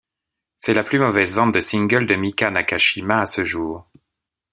[0.57, 3.85] C'est la plus mauvaise vente de single de Mika Nakashima à ce jour.